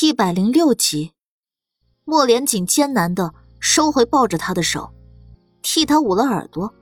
[0.00, 1.12] 一百零六集，
[2.04, 4.90] 莫连锦艰难的收回抱着他的手，
[5.60, 6.72] 替他捂了耳朵。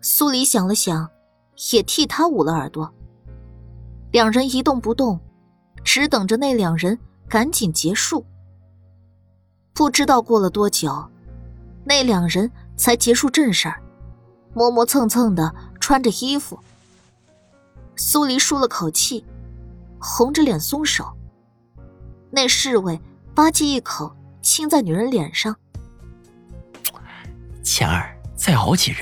[0.00, 1.08] 苏黎想了想，
[1.72, 2.92] 也替他捂了耳朵。
[4.10, 5.20] 两人一动不动，
[5.84, 6.98] 只等着那两人
[7.28, 8.24] 赶紧结束。
[9.72, 11.08] 不知道过了多久，
[11.84, 13.80] 那两人才结束正事儿，
[14.54, 16.58] 磨磨蹭蹭的穿着衣服。
[17.96, 19.24] 苏黎舒了口气，
[19.98, 21.15] 红着脸松手。
[22.36, 23.00] 那侍卫
[23.34, 25.56] 吧唧一口亲在女人脸上。
[27.62, 28.96] 倩儿，再熬几日，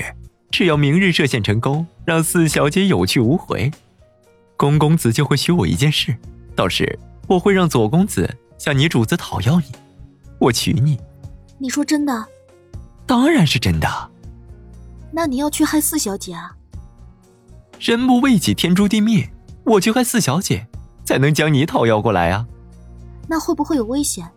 [0.49, 3.69] 只要明日射线成功，让四小姐有去无回，
[4.55, 6.15] 公公子就会许我一件事。
[6.55, 9.65] 到时我会让左公子向你主子讨要你，
[10.39, 10.97] 我娶你。
[11.57, 12.25] 你说真的？
[13.05, 14.11] 当然是真的。
[15.11, 16.55] 那你要去害四小姐啊？
[17.81, 19.29] 人不为己，天诛地灭。
[19.65, 20.67] 我去害四小姐，
[21.03, 22.47] 才能将你讨要过来啊。
[23.27, 24.29] 那会不会有危险？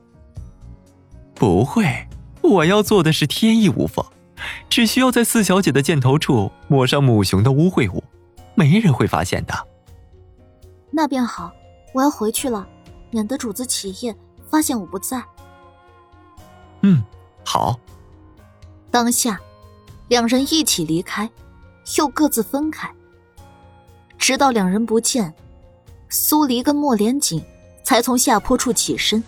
[1.35, 2.09] 不会，
[2.41, 4.05] 我要做的是天衣无缝，
[4.69, 8.03] 只需要在四小姐的箭头处抹上母熊的污秽物，
[8.55, 9.55] 没人会发现的。
[10.91, 11.53] 那便好，
[11.93, 12.67] 我要回去了，
[13.11, 14.17] 免得主子起夜
[14.49, 15.23] 发现我不在。
[16.83, 17.03] 嗯，
[17.45, 17.79] 好。
[18.91, 19.39] 当下，
[20.09, 21.31] 两人一起离开，
[21.99, 22.91] 又各自分开，
[24.17, 25.33] 直到两人不见，
[26.09, 27.41] 苏黎跟莫连锦。
[27.89, 29.25] 才从下坡处起身。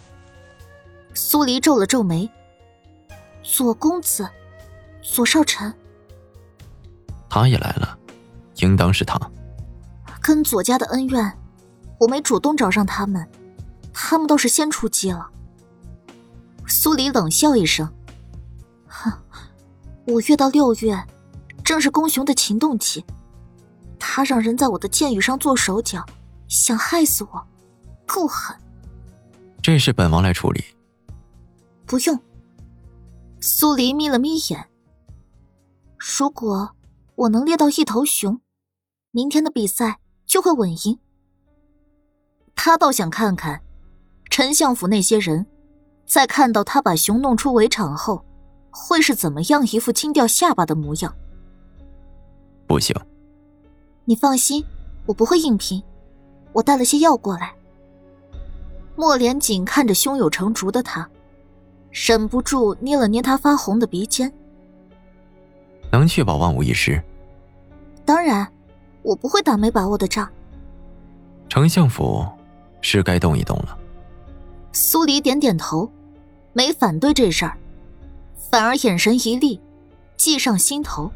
[1.15, 2.29] 苏黎皱了皱眉
[3.43, 4.29] ：“左公子，
[5.01, 5.73] 左少臣，
[7.27, 7.97] 他也来了，
[8.57, 9.19] 应当是他。
[10.21, 11.39] 跟左家的恩怨，
[11.99, 13.27] 我没主动找上他们，
[13.95, 15.31] 他们倒是先出击了。”
[16.69, 17.91] 苏黎冷笑一声
[18.87, 19.11] ：“哼，
[20.07, 21.03] 五月到六月，
[21.65, 23.03] 正是公雄的情动期，
[23.99, 26.05] 他让人在我的剑雨上做手脚，
[26.47, 27.43] 想害死我。”
[28.13, 28.57] 够狠！
[29.63, 30.65] 这事本王来处理。
[31.87, 32.19] 不用。
[33.41, 34.69] 苏黎眯了眯眼。
[35.97, 36.75] 如果
[37.15, 38.41] 我能猎到一头熊，
[39.13, 40.99] 明天的比赛就会稳赢。
[42.57, 43.63] 他倒想看看，
[44.29, 45.47] 丞相府那些人，
[46.05, 48.25] 在看到他把熊弄出围场后，
[48.71, 51.15] 会是怎么样一副惊掉下巴的模样。
[52.67, 52.95] 不行。
[54.05, 54.65] 你放心，
[55.07, 55.81] 我不会硬拼。
[56.53, 57.55] 我带了些药过来。
[58.97, 61.09] 莫连锦看着胸有成竹的他，
[61.91, 64.31] 忍不住捏了捏他发红的鼻尖。
[65.91, 67.03] 能确保万无一失？
[68.05, 68.47] 当然，
[69.03, 70.31] 我不会打没把握的仗。
[71.49, 72.25] 丞相府
[72.81, 73.77] 是该动一动了。
[74.73, 75.91] 苏黎点点头，
[76.53, 77.57] 没反对这事儿，
[78.51, 79.61] 反而眼神一厉，
[80.17, 81.11] 计上心头。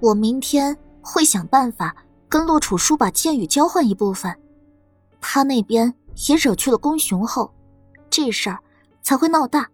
[0.00, 1.96] 我明天会想办法
[2.28, 4.36] 跟洛楚书把剑雨交换一部分，
[5.20, 5.94] 他那边。
[6.28, 7.52] 也惹去了公雄后，
[8.08, 8.58] 这事儿
[9.02, 9.68] 才会闹大。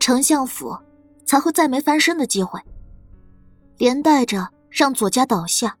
[0.00, 0.76] 丞相府
[1.24, 2.60] 才会再没翻身的机会，
[3.78, 5.76] 连带着让左家倒下，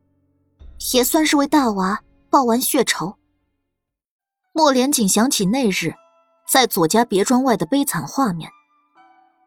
[0.94, 3.16] 也算是为大娃报完血仇。
[4.52, 5.92] 莫连锦想起那日
[6.48, 8.50] 在左家别庄外的悲惨画面，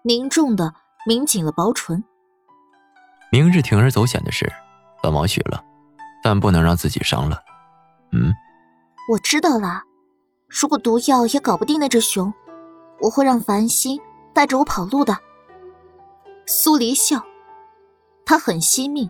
[0.04, 0.74] 凝重的
[1.08, 2.04] 抿紧了薄唇。
[3.32, 4.52] 明日铤而走险的事，
[5.02, 5.64] 本王许了，
[6.22, 7.42] 但不能让自己伤了。
[8.12, 8.34] 嗯。
[9.08, 9.84] 我知道了，
[10.48, 12.34] 如果毒药也搞不定那只熊，
[13.00, 14.02] 我会让繁星
[14.34, 15.16] 带着我跑路的。
[16.48, 17.24] 苏黎笑，
[18.26, 19.08] 他很惜命，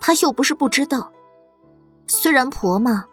[0.00, 1.12] 他又不是不知道，
[2.06, 3.04] 虽然婆妈，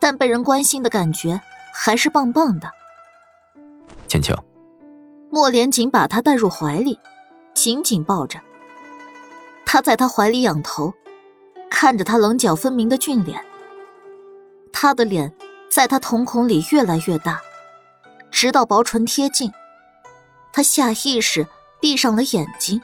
[0.00, 1.40] 但被人关心的感觉
[1.72, 2.68] 还是棒棒的。
[4.08, 4.34] 千秋，
[5.30, 6.98] 莫连锦把他带入怀里，
[7.54, 8.40] 紧紧抱着。
[9.64, 10.92] 他在他怀里仰头，
[11.70, 13.40] 看着他棱角分明的俊脸，
[14.72, 15.32] 他的脸。
[15.72, 17.40] 在他瞳孔里越来越大，
[18.30, 19.50] 直到薄唇贴近，
[20.52, 21.46] 他下意识
[21.80, 22.78] 闭上了眼睛。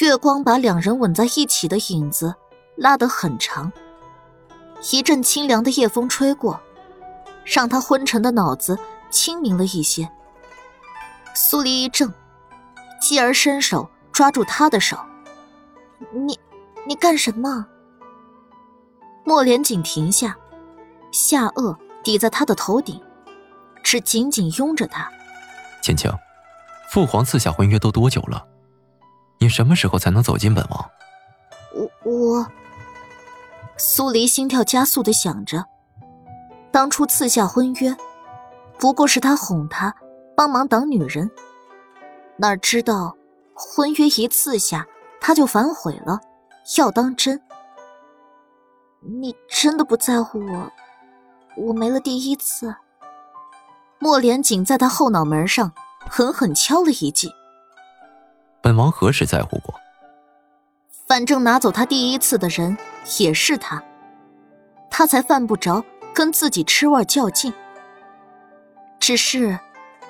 [0.00, 2.34] 月光把两人吻在一起的影子
[2.74, 3.70] 拉得很长。
[4.90, 6.58] 一阵清凉的夜风吹过，
[7.44, 8.78] 让他昏沉的脑子
[9.10, 10.08] 清明了一些。
[11.34, 12.10] 苏黎一怔，
[12.98, 14.96] 继而伸手抓住他的手
[16.14, 16.40] ：“你，
[16.86, 17.66] 你干什么？”
[19.22, 20.34] 莫连锦停下。
[21.12, 23.00] 下颚抵在他的头顶，
[23.82, 25.10] 只紧紧拥着他。
[25.82, 26.10] 千秋，
[26.90, 28.46] 父皇赐下婚约都多久了？
[29.40, 30.90] 你什么时候才能走进本王？
[31.74, 32.46] 我我。
[33.76, 35.64] 苏黎心跳加速的想着，
[36.72, 37.96] 当初赐下婚约，
[38.78, 39.94] 不过是他哄他
[40.36, 41.30] 帮忙挡女人，
[42.36, 43.16] 哪知道
[43.54, 44.84] 婚约一赐下，
[45.20, 46.20] 他就反悔了，
[46.76, 47.40] 要当真。
[49.20, 50.72] 你真的不在乎我？
[51.58, 52.76] 我没了第一次，
[53.98, 55.72] 莫连锦在他后脑门上
[56.08, 57.32] 狠狠敲了一记。
[58.62, 59.74] 本王何时在乎过？
[61.06, 62.76] 反正拿走他第一次的人
[63.18, 63.82] 也是他，
[64.90, 65.84] 他才犯不着
[66.14, 67.52] 跟自己吃味较劲。
[69.00, 69.58] 只是，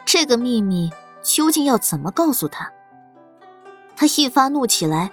[0.04, 0.90] 这个秘密
[1.22, 2.70] 究竟要怎么告诉他？
[3.96, 5.10] 他一发怒起来，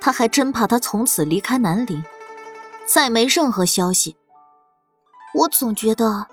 [0.00, 2.02] 他还真怕他从此离开南陵，
[2.86, 4.16] 再没任何消息。
[5.36, 6.26] 我总觉得，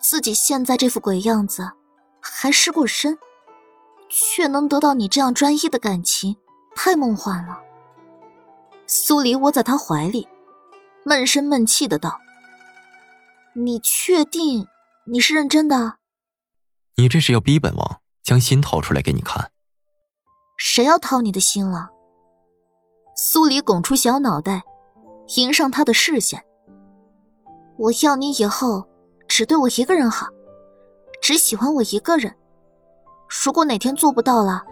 [0.00, 1.72] 自己现在这副鬼样子，
[2.20, 3.18] 还失过身，
[4.08, 6.36] 却能得到你这样专一的感情，
[6.76, 7.58] 太梦幻了。
[8.86, 10.28] 苏黎窝在他怀里，
[11.04, 12.20] 闷声闷气的道
[13.56, 14.68] ：“你确定
[15.06, 15.96] 你是认真的？
[16.96, 19.50] 你这是要逼本王将心掏出来给你看？
[20.56, 21.90] 谁要掏你的心了？”
[23.16, 24.62] 苏黎拱出小脑袋，
[25.36, 26.44] 迎上他的视线
[27.76, 28.86] ：“我要你以后
[29.26, 30.28] 只对我一个人好，
[31.20, 32.34] 只喜欢我一个人。
[33.44, 34.62] 如果哪天做不到了，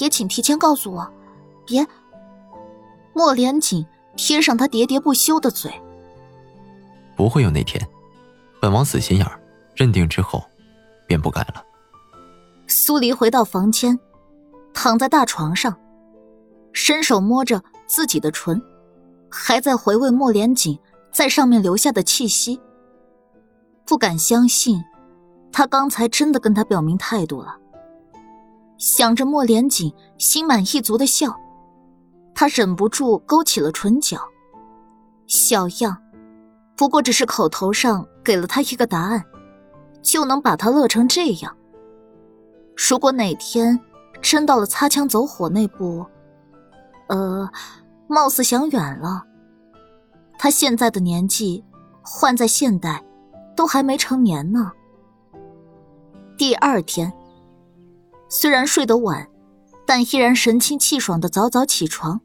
[0.00, 1.12] 也请提前告诉我，
[1.66, 1.86] 别……”
[3.12, 3.84] 莫连锦
[4.16, 5.70] 贴上他喋喋不休的嘴，
[7.16, 7.84] 不会有那天。
[8.60, 9.38] 本王死心眼儿，
[9.74, 10.42] 认定之后，
[11.06, 11.62] 便不改了。
[12.66, 13.98] 苏黎回到房间，
[14.72, 15.76] 躺在大床上，
[16.72, 18.62] 伸手摸着自己的唇，
[19.28, 20.78] 还在回味莫连锦
[21.12, 22.60] 在上面留下的气息。
[23.84, 24.82] 不敢相信，
[25.52, 27.56] 他刚才真的跟他表明态度了。
[28.78, 31.38] 想着莫连锦心满意足的笑。
[32.34, 34.18] 他忍不住勾起了唇角，
[35.26, 36.00] 小样，
[36.74, 39.22] 不过只是口头上给了他一个答案，
[40.00, 41.54] 就能把他乐成这样。
[42.88, 43.78] 如果哪天
[44.22, 46.06] 真到了擦枪走火那步，
[47.08, 47.50] 呃，
[48.06, 49.24] 貌似想远了。
[50.42, 51.62] 他现在的年纪，
[52.00, 53.04] 换在现代，
[53.54, 54.72] 都还没成年呢。
[56.38, 57.12] 第二天，
[58.30, 59.28] 虽然睡得晚。
[59.86, 62.20] 但依然神清气爽的早早起床，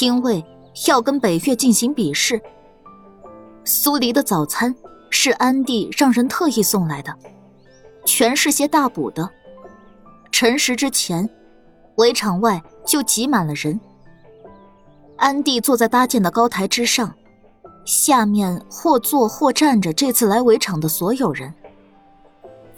[0.00, 0.44] 因为
[0.86, 2.40] 要跟北岳进行比试。
[3.64, 4.72] 苏黎的早餐
[5.10, 7.12] 是安帝让人特意送来的，
[8.04, 9.28] 全是些大补的。
[10.30, 11.28] 辰时之前，
[11.96, 13.80] 围场外就挤满了人。
[15.22, 17.14] 安帝坐在搭建的高台之上，
[17.84, 21.54] 下面或坐或站着这次来围场的所有人。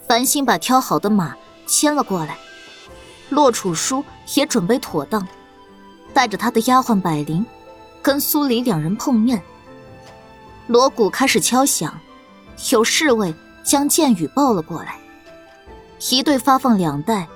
[0.06, 1.34] 繁星把挑好的马
[1.66, 2.36] 牵了过来。
[3.30, 4.04] 洛楚书
[4.34, 5.26] 也准备妥当，
[6.12, 7.46] 带着他的丫鬟百灵，
[8.02, 9.42] 跟苏黎两人碰面。
[10.66, 11.98] 锣鼓开始敲响，
[12.70, 14.98] 有侍卫将箭羽抱了过来，
[16.10, 17.26] 一队发放两袋，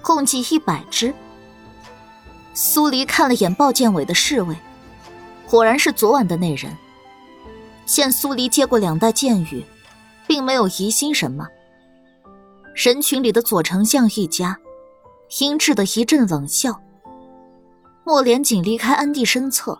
[0.00, 1.12] 共计一百支。
[2.54, 4.56] 苏黎看了眼抱箭尾的侍卫，
[5.48, 6.76] 果然是昨晚的那人。
[7.84, 9.64] 见苏黎接过两袋箭羽，
[10.26, 11.48] 并没有疑心什么。
[12.74, 14.58] 人群里的左丞相一家。
[15.40, 16.78] 阴鸷的一阵冷笑。
[18.04, 19.78] 莫连锦离开安帝身侧，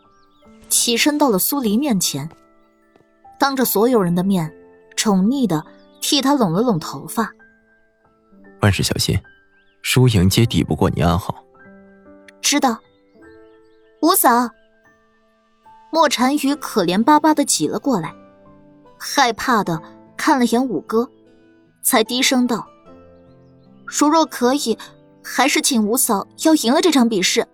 [0.70, 2.26] 起身到了苏黎面前，
[3.38, 4.50] 当着所有人的面，
[4.96, 5.62] 宠溺的
[6.00, 7.30] 替他拢了拢头发。
[8.62, 9.18] 万事小心，
[9.82, 11.44] 输赢皆抵不过你安好。
[12.42, 12.78] 知道。
[14.02, 14.50] 五嫂。
[15.90, 18.14] 莫禅羽可怜巴巴的挤了过来，
[18.98, 19.80] 害怕的
[20.16, 21.08] 看了眼五哥，
[21.82, 22.66] 才低声道
[23.86, 24.76] ：“如若可以。”
[25.24, 27.46] 还是请五嫂要赢了这场比试。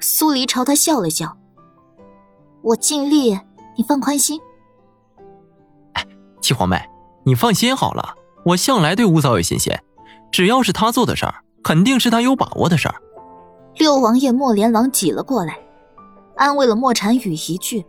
[0.00, 1.38] 苏黎朝他笑了笑
[2.60, 3.38] ：“我尽力，
[3.76, 4.40] 你放宽心。”
[5.94, 6.04] 哎，
[6.40, 6.82] 七皇妹，
[7.24, 9.72] 你放心好了，我向来对五嫂有信心，
[10.32, 12.96] 只要是他做的事儿，肯定是他有把握的事儿。
[13.76, 15.58] 六王爷莫连郎挤了过来，
[16.36, 17.84] 安慰了莫禅雨一句，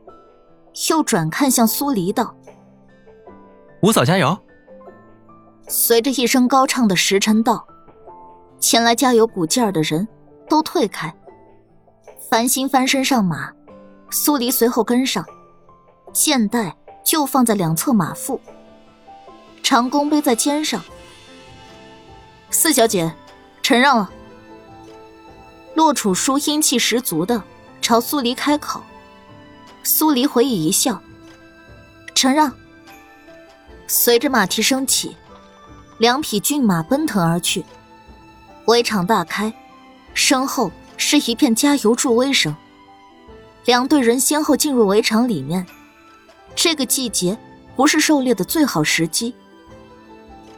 [0.90, 2.36] 又转看向苏黎道
[3.82, 4.38] ：“五嫂加油。”
[5.68, 7.66] 随着一声高唱的时辰到。
[8.58, 10.08] 前来加油鼓劲儿的人
[10.50, 11.14] 都退开。
[12.30, 13.52] 繁星翻身上马，
[14.10, 15.24] 苏黎随后跟上，
[16.12, 18.40] 箭袋就放在两侧马腹，
[19.62, 20.82] 长弓背在肩上。
[22.50, 23.14] 四小姐，
[23.62, 24.10] 承让了。
[25.76, 27.44] 洛楚书英气十足的
[27.82, 28.82] 朝苏黎开口，
[29.84, 31.02] 苏黎回以一笑，
[32.16, 32.52] 承让。
[33.86, 35.16] 随着马蹄声起，
[35.98, 37.64] 两匹骏马奔腾而去。
[38.68, 39.54] 围场大开，
[40.14, 42.56] 身后是一片加油助威声。
[43.66, 45.66] 两队人先后进入围场里面。
[46.56, 47.38] 这个季节
[47.76, 49.36] 不是狩猎的最好时机，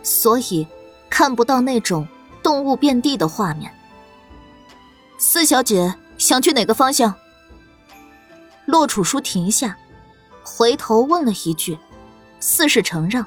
[0.03, 0.67] 所以
[1.09, 2.07] 看不到那种
[2.43, 3.74] 动物遍地的画面。
[5.17, 7.13] 四小姐想去哪个方向？
[8.65, 9.77] 洛楚书停下，
[10.43, 11.77] 回头问了一句
[12.39, 13.25] ：“四是承让。”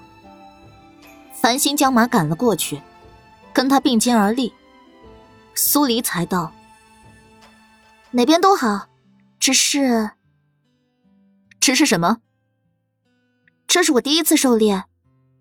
[1.34, 2.80] 繁星将马赶了过去，
[3.52, 4.52] 跟他并肩而立。
[5.54, 6.52] 苏黎才道
[8.12, 8.88] ：“哪边都好，
[9.38, 10.10] 只是……
[11.58, 12.18] 只是什么？
[13.66, 14.84] 这是我第一次狩猎，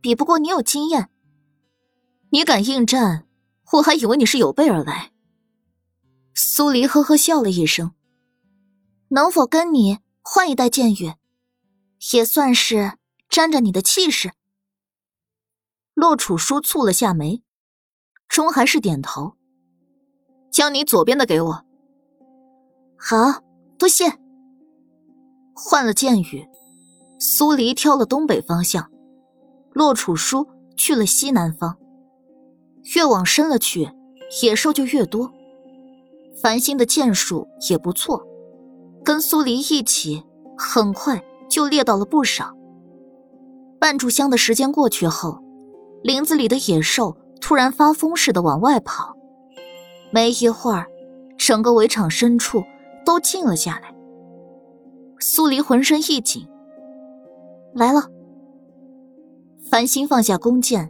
[0.01, 1.09] 比不过你有经验。
[2.31, 3.25] 你敢应战，
[3.73, 5.11] 我还以为你是有备而来。”
[6.41, 7.91] 苏黎呵呵笑了一声
[9.11, 11.15] ：“能否跟你换一袋剑雨，
[12.13, 12.93] 也算是
[13.27, 14.31] 沾着你的气势。”
[15.93, 17.43] 洛楚书蹙了下眉，
[18.29, 19.33] 终还是点头。
[20.49, 21.65] 将你左边的给我。
[22.97, 23.43] 好，
[23.77, 24.05] 多谢。
[25.53, 26.47] 换了剑雨，
[27.19, 28.89] 苏黎挑了东北方向，
[29.73, 31.77] 洛楚书去了西南方。
[32.95, 33.91] 越往深了去，
[34.41, 35.33] 野兽就越多。
[36.41, 38.25] 繁星的剑术也不错，
[39.03, 40.23] 跟苏黎一起，
[40.57, 42.53] 很快就猎到了不少。
[43.79, 45.43] 半炷香的时间过去后。
[46.01, 49.17] 林子里的野兽突然发疯似的往外跑，
[50.11, 50.87] 没一会儿，
[51.37, 52.63] 整个围场深处
[53.05, 53.93] 都静了下来。
[55.19, 56.47] 苏黎浑身一紧，
[57.75, 58.07] 来了。
[59.69, 60.89] 繁星放下弓箭，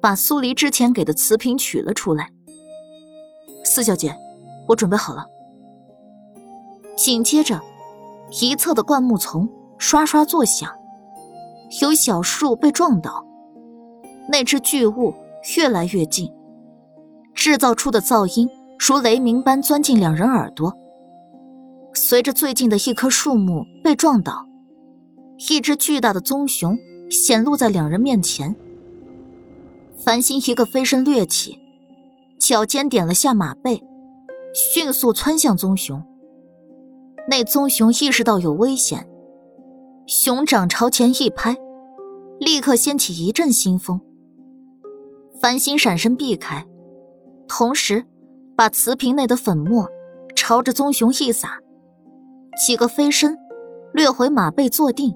[0.00, 2.30] 把苏黎之前给的瓷瓶取了出来。
[3.66, 4.16] 四小姐，
[4.68, 5.26] 我准备好了。
[6.96, 7.60] 紧接着，
[8.40, 9.48] 一侧的灌木丛
[9.78, 10.70] 刷刷作响，
[11.80, 13.24] 有小树被撞倒。
[14.30, 15.14] 那只巨物
[15.56, 16.30] 越来越近，
[17.34, 18.48] 制造出的噪音
[18.78, 20.76] 如雷鸣般钻进两人耳朵。
[21.94, 24.46] 随着最近的一棵树木被撞倒，
[25.48, 26.76] 一只巨大的棕熊
[27.10, 28.54] 显露在两人面前。
[29.96, 31.58] 繁星一个飞身掠起，
[32.38, 33.82] 脚尖点了下马背，
[34.60, 36.02] 迅速窜向棕熊。
[37.28, 39.08] 那棕熊意识到有危险，
[40.08, 41.56] 熊掌朝前一拍，
[42.40, 44.00] 立刻掀起一阵腥风。
[45.40, 46.66] 繁星闪身避开，
[47.46, 48.04] 同时
[48.56, 49.88] 把瓷瓶内的粉末
[50.34, 51.60] 朝着棕熊一撒，
[52.66, 53.38] 几个飞身
[53.94, 55.14] 掠回马背坐定。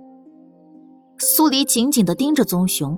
[1.19, 2.97] 苏黎紧紧地盯着棕熊，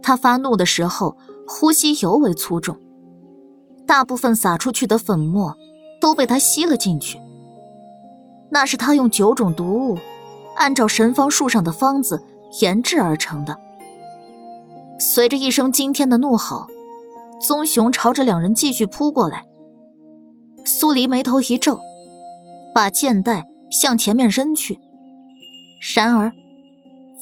[0.00, 2.78] 他发怒的时候呼吸尤为粗重，
[3.86, 5.56] 大部分撒出去的粉末
[6.00, 7.20] 都被他吸了进去。
[8.50, 9.98] 那是他用九种毒物
[10.56, 12.22] 按照神方术上的方子
[12.60, 13.56] 研制而成的。
[14.98, 16.66] 随着一声惊天的怒吼，
[17.40, 19.44] 棕熊朝着两人继续扑过来。
[20.64, 21.78] 苏黎眉头一皱，
[22.74, 24.80] 把剑袋向前面扔去。
[25.94, 26.32] 然而，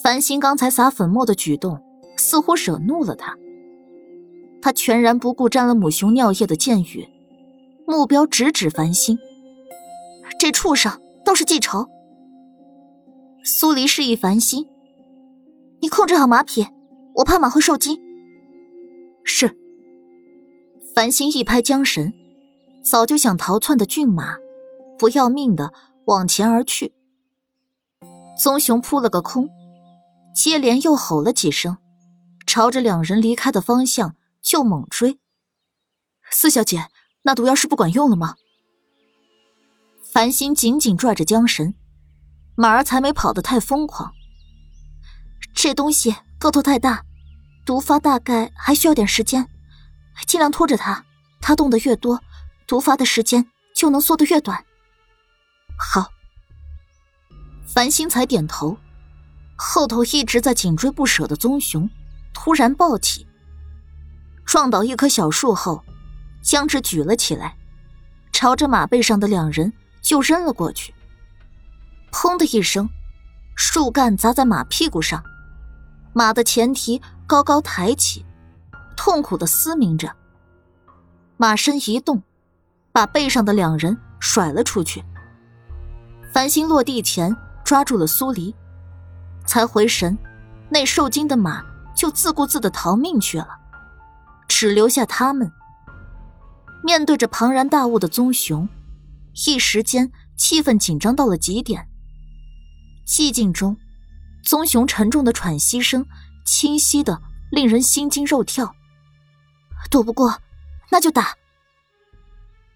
[0.02, 1.80] 繁星刚才撒粉末的举动
[2.16, 3.36] 似乎惹怒了他。
[4.64, 7.06] 他全然不顾沾了母熊尿液的剑雨，
[7.86, 9.18] 目标直指繁星。
[10.38, 11.86] 这畜生倒是记仇。
[13.44, 14.66] 苏黎示意繁星
[15.82, 16.66] ：“你控制好马匹。”
[17.16, 18.00] 我怕马会受惊。
[19.22, 19.54] 是。
[20.94, 22.10] 繁星一拍缰绳，
[22.82, 24.38] 早就想逃窜的骏马，
[24.98, 25.74] 不要命的
[26.06, 26.94] 往前而去。
[28.42, 29.46] 棕熊扑了个空，
[30.34, 31.76] 接连又吼了几声，
[32.46, 35.18] 朝着两人离开的方向就猛追。
[36.30, 36.88] 四小姐，
[37.22, 38.36] 那毒药是不管用了吗？
[40.12, 41.74] 繁星紧紧拽着缰绳，
[42.54, 44.12] 马儿才没跑得太疯狂。
[45.54, 46.14] 这东西。
[46.36, 47.02] 个头太大，
[47.64, 49.48] 毒发大概还需要点时间，
[50.26, 51.02] 尽量拖着它。
[51.40, 52.20] 它动得越多，
[52.66, 54.62] 毒发的时间就能缩得越短。
[55.78, 56.10] 好。
[57.66, 58.76] 繁星才点头。
[59.56, 61.88] 后头一直在紧追不舍的棕熊
[62.34, 63.26] 突然暴起，
[64.44, 65.82] 撞倒一棵小树后，
[66.42, 67.56] 将之举了起来，
[68.32, 70.94] 朝着马背上的两人就扔了过去。
[72.12, 72.88] 砰的一声，
[73.56, 75.22] 树干砸在马屁股上。
[76.12, 78.24] 马的前蹄高高抬起，
[78.96, 80.14] 痛苦的嘶鸣着。
[81.36, 82.22] 马身一动，
[82.92, 85.04] 把背上的两人甩了出去。
[86.32, 88.54] 繁星落地前抓住了苏黎，
[89.44, 90.16] 才回神，
[90.68, 91.64] 那受惊的马
[91.96, 93.48] 就自顾自的逃命去了，
[94.48, 95.50] 只留下他们。
[96.82, 98.68] 面对着庞然大物的棕熊，
[99.46, 101.88] 一时间气氛紧张到了极点。
[103.06, 103.76] 寂静中。
[104.46, 106.04] 棕熊沉重的喘息声，
[106.44, 108.76] 清晰的令人心惊肉跳。
[109.90, 110.38] 躲不过，
[110.90, 111.34] 那就打。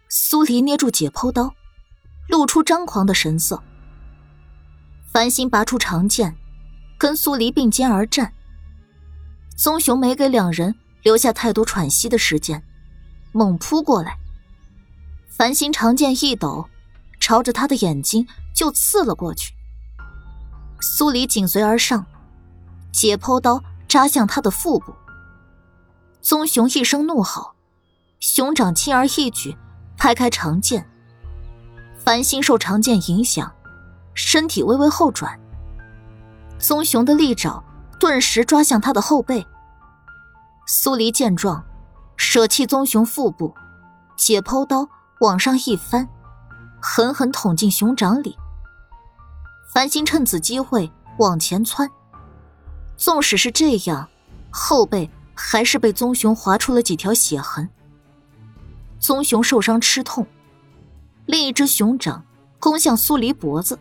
[0.09, 1.55] 苏黎捏住解剖刀，
[2.27, 3.63] 露出张狂的神色。
[5.13, 6.35] 繁星拔出长剑，
[6.97, 8.33] 跟苏黎并肩而战。
[9.55, 10.75] 棕熊没给两人
[11.09, 12.63] 留下太多喘息的时间，
[13.33, 14.19] 猛扑过来。
[15.27, 16.69] 繁星长剑一抖，
[17.19, 19.55] 朝着他的眼睛就刺了过去。
[20.83, 22.05] 苏黎紧随而上，
[22.93, 24.95] 解剖刀扎向他的腹部，
[26.21, 27.53] 棕熊一声怒吼，
[28.21, 29.57] 熊掌轻而易举
[29.97, 30.87] 拍开长剑。
[32.05, 33.51] 繁星受长剑影响，
[34.13, 35.41] 身体微微后转。
[36.59, 37.65] 棕熊的利爪
[37.99, 39.47] 顿时抓向他的后背。
[40.71, 41.65] 苏黎见状，
[42.19, 43.55] 舍弃棕熊腹部，
[44.19, 44.87] 解剖刀
[45.21, 46.07] 往上一翻，
[46.79, 48.37] 狠狠捅进熊掌里。
[49.73, 51.91] 繁星趁此机会往前窜，
[52.99, 54.07] 纵使是这样，
[54.51, 57.67] 后背还是被棕熊划出了几条血痕。
[59.01, 60.27] 棕熊受伤吃痛，
[61.25, 62.23] 另一只熊掌
[62.61, 63.79] 攻向苏黎脖子。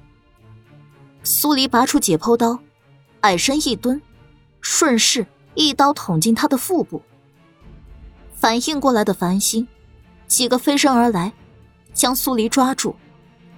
[1.22, 2.58] 苏黎拔出解剖刀，
[3.20, 4.02] 矮身一蹲，
[4.62, 5.28] 顺势
[5.58, 7.02] 一刀捅进他的腹部。
[8.32, 9.68] 反应过来的繁星，
[10.28, 11.34] 几个飞身而来，
[11.96, 12.96] 将苏黎抓住，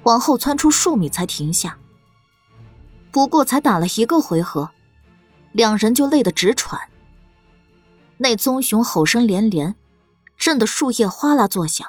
[0.04, 1.78] 往后窜出数米才停下。
[3.12, 4.72] 不过才打了一个回合，
[5.52, 6.80] 两人就累得直喘。
[8.18, 9.76] 那棕熊吼声连连，
[10.38, 11.86] 震得树叶哗啦作响。